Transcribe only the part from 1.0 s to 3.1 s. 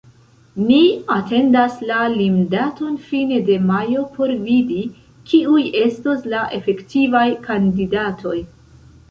atendas la limdaton